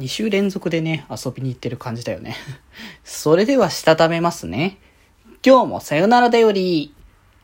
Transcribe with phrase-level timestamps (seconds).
[0.00, 2.34] 2週連続でね、遊びに行ってる感じだよね。
[3.04, 4.78] それでは、したためますね。
[5.44, 6.94] 今日もさよならだより。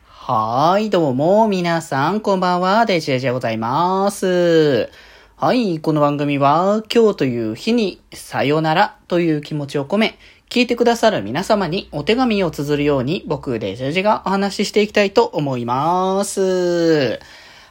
[0.07, 4.89] はーい、どうも、皆さん、こんばんは、デジェジでございます。
[5.35, 10.17] はい、この番組は、今日という日に、さよならという気持ちを込め、
[10.49, 17.19] 聞いてくださる皆様にお手紙を綴るように、僕、デジェジェがお話ししていきたいと思います。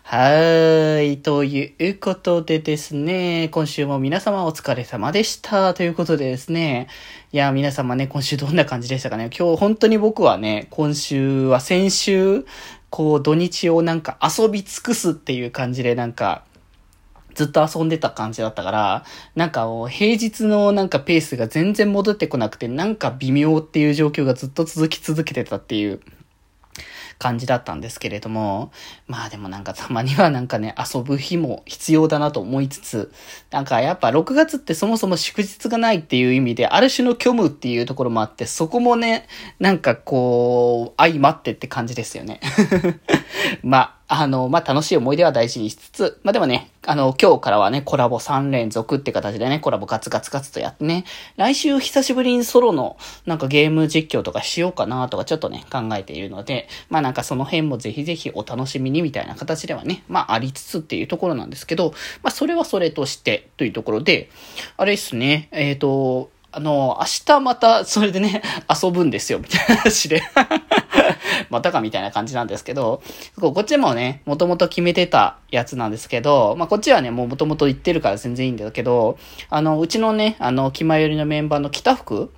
[0.08, 1.18] はい。
[1.18, 5.74] ということでですね、今週も皆様お疲れ様でした。
[5.74, 6.86] ということでですね、
[7.32, 9.30] いや、皆様ね、今週どんな感じでしたかね。
[9.36, 12.46] 今日本当に僕はね、今週は先週、
[12.88, 16.44] こう土日をなんか遊び尽くすっていう感じでなんか、
[17.34, 19.04] ずっと遊んでた感じだったから、
[19.34, 25.98] なんか平日のなんかペースが全然戻ってこなくて、なんか微妙っていう状況がずっと続き続けてたっていう
[27.18, 28.70] 感じだったんですけれども、
[29.06, 33.12] まあでもなんかたまにはなんかね、遊ぶ日も必要だなと思いつつ、
[33.50, 39.26] なんかやっぱ6月ってそもそも祝日がないっていう意味で、ある種の虚無っていうところもあって、そこもね、
[39.58, 42.40] なんかこう、相まってって感じですよね。
[43.62, 51.04] まあ、あの、まあ、楽しい思い出は大事にしつつ、まあ、でもね、あの、今日からはね、コラボ3連続って形でね、コラボガツガツガツとやってね、
[51.36, 64.30] 来週久しぶりにソロのなんかゲーム実況とかしようかなとかちょっとね、考えているので、まあ、なんかその辺もぜひぜひお楽しみにみたいな形ではね、まあ、ありつつっていうところなんですけど、まあ、それはそれとしてというところで、
[64.76, 68.42] あれですね、えっ、ー、と、あの、明日またそれでね、
[68.82, 70.22] 遊ぶんですよ、みたいな話で。
[71.50, 73.02] またかみたいな感じなんですけど、
[73.40, 79.18] こっちもね、もともと決めてたやつなんですけど、まあ、こっちはね、もうもともと言ってるから全然いいんだけど、
[79.50, 82.32] あの、うちのね、あの、気前よりのメンバーの北福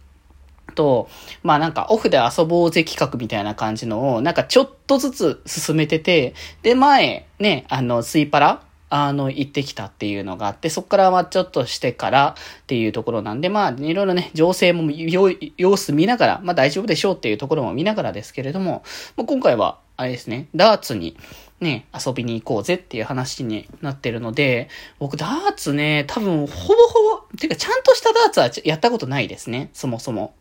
[0.75, 1.09] と、
[1.43, 18.83] まあなんかオフで遊ぼうぜ企画みたいな感じのを、なんかちょっとずつ進めてて、で、前、ね、あの、スイパラあの、行ってきたっていうのがあって、そこからまあちょっとしてからっていうところなんで、まあいろいろね、情勢も様子見ながら、まあ大丈夫でしょうっていうところも見ながらですけれども、
[19.17, 21.17] まあ、今回は、あれですね、ダーツに
[21.61, 24.69] ね、遊びに行こうぜっていう話になってるので、
[24.99, 30.35] 僕ダーツね、多分ほぼほぼ、てかちゃんとしたダーツはやったことないですね、そもそも。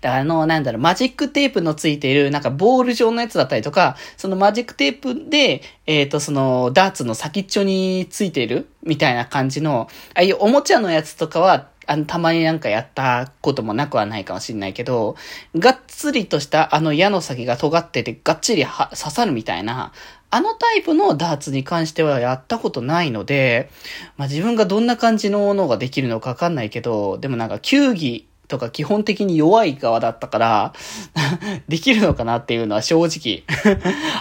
[0.00, 15.16] だからあの、なんだろう、マジックテープのついている、なんかボール状のやつだったりとか、そのマジックテープで、えっ、ー、と、その、ダーツの先っちょについているみたいな感じの、ああいうおもちゃのやつとかは、あの、たまになんかやったこともなくはないかもしれないけど、
[15.56, 19.92] がっつりとしたあの矢の先が尖っててがっちり刺さるみたいな、
[20.30, 23.70] あのタイプのダーツに関してはやったことないので、
[24.18, 30.72] まあ自分がどんな感じのものができるのかわかんないけど、でもなんか球技とか基本的に弱い側だったから
[31.68, 33.44] できるのかなっていうのは正直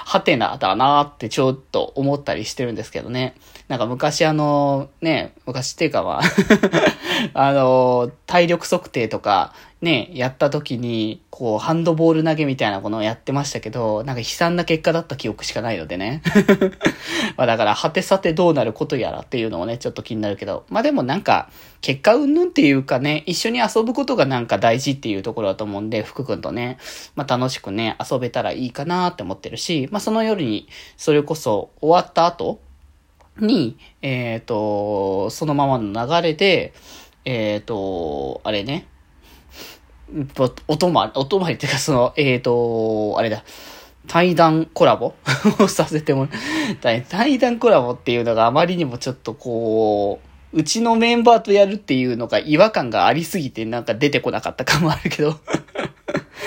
[0.06, 3.36] はてなだなってちょっと思ったりしてるんですけどね。
[3.68, 6.22] なんか昔あの、ね、昔っていうかま
[7.34, 16.24] あの、体力測定とか、ね、やった時に、こう、ハンドボール投げみたいなものをやってましたけど、なんか悲惨な結果だった記憶しかないのでね。
[17.38, 21.50] まあだから、果てさてどうなることやらっていうのもね、ちょっと気になるけど、まあでもなんか、
[21.82, 26.78] 結果云々っていうかね、一緒に遊ぶことがなんか大事っていうところだと思うんで、福君とね、
[27.16, 32.62] まあ楽しくね、遊べたらいいかなって思ってるし、まあその夜に、それこそ終わった後
[33.40, 36.74] に、えっ、ー、と、そのままの流れで、
[37.26, 38.88] えっ、ー、と、あれね、
[40.68, 43.44] おとまり、おとまりっていうか、その、えっ、ー、と、あれだ、
[44.08, 45.14] 対談コラボ？
[45.60, 46.28] をさせても
[46.82, 50.22] らい、対談コラボっていうのがあまりにもちょっとこ
[50.54, 55.36] う、うちのメンバーとやるっていうのが違和感がありすぎてなんか出てこなかった感もあるけど。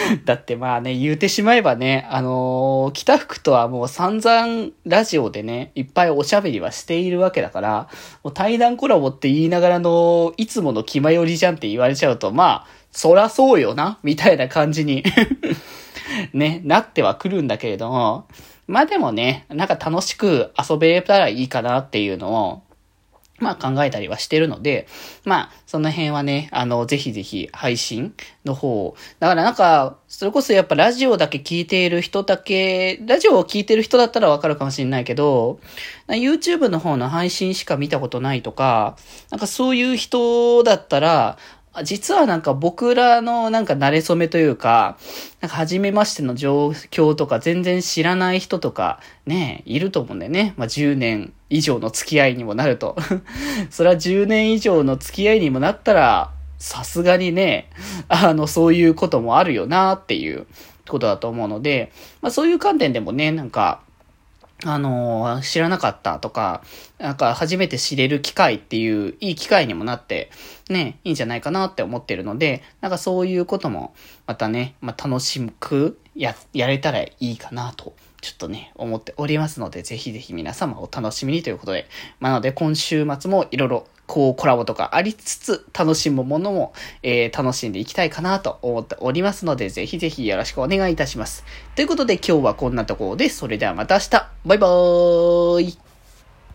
[0.24, 7.88] だってまあね、言うてしまえばね、あのー、北福とはもう散々ラジオでね、いっぱいおしゃべりはしているわけだから、
[8.22, 15.04] もう対談コラボって言いながらの、いつもの気まよりじゃんって言われちゃうと、まあ、そらそうよな、みたいな感じに
[16.32, 18.26] ね、なってはくるんだけれども、
[18.66, 22.62] まあでもね、なんか楽しく遊べたらいいかなっていうのを、
[23.40, 24.86] まあ考えたりはしてるので、
[25.24, 35.60] まあその辺はね、あの、ぜひぜひ配信の方だからなんか、それこそやっぱラジオだけ聞いている人だけ、ラジオを聞いてる人だったらわかるかもしれないけど、
[36.08, 38.96] YouTube の方の配信しか見たことないとか、
[39.30, 41.38] なんかそういう人だったら、
[41.84, 44.98] 実はなんか僕らのなんか慣れ初めというか、
[45.40, 50.54] なんか初めましての状況とか全然知らない人とかね、いると思うんだよね。
[50.56, 52.96] まあ10年以上の付き合いにもなると。
[53.70, 57.70] それは10年以上の付き合いにもなったら、さすがにね、
[58.08, 60.46] あの、そういうこともあるよなっていう
[60.88, 63.80] ことだと思うので、まあそういう観点でもね、なんか、
[64.64, 66.62] あの、知らなかったとか、
[66.98, 70.30] なんか初めて知れる機会っていういい機会にもなって、
[70.68, 73.94] ね、いいんじゃないかなって思ってるので、なんかそういうことも
[74.26, 81.86] またね、まあ、楽しくや、やれたらいいかなと、ちょっとね、思っておりますので、ぜひぜひ皆様お楽しみにということで、
[82.18, 86.72] まあ、なので今週末もいろいろこうコラボとかありつつ楽しむものも、
[87.04, 91.44] えー、楽しんでいきたいかなと思っておりますので、ぜひぜひよろしくお願いいたします。
[91.76, 94.10] ということで今日はこんなところで、それではまた明日
[94.46, 95.89] バイバーイ